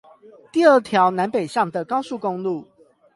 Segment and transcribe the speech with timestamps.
[0.51, 2.67] 第二條南北向的高速公路